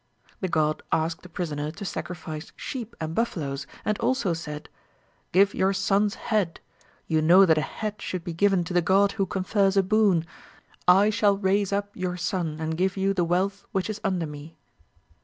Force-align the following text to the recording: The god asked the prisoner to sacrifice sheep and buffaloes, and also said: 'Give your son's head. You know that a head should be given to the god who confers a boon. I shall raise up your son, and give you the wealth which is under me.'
The 0.39 0.47
god 0.47 0.81
asked 0.91 1.21
the 1.21 1.29
prisoner 1.29 1.69
to 1.69 1.85
sacrifice 1.85 2.51
sheep 2.55 2.95
and 2.99 3.13
buffaloes, 3.13 3.67
and 3.85 3.99
also 3.99 4.33
said: 4.33 4.67
'Give 5.31 5.53
your 5.53 5.73
son's 5.73 6.15
head. 6.15 6.59
You 7.05 7.21
know 7.21 7.45
that 7.45 7.59
a 7.59 7.61
head 7.61 8.01
should 8.01 8.23
be 8.23 8.33
given 8.33 8.63
to 8.63 8.73
the 8.73 8.81
god 8.81 9.11
who 9.11 9.27
confers 9.27 9.77
a 9.77 9.83
boon. 9.83 10.25
I 10.87 11.11
shall 11.11 11.37
raise 11.37 11.71
up 11.71 11.95
your 11.95 12.17
son, 12.17 12.57
and 12.59 12.77
give 12.77 12.97
you 12.97 13.13
the 13.13 13.23
wealth 13.23 13.67
which 13.73 13.91
is 13.91 14.01
under 14.03 14.25
me.' 14.25 14.57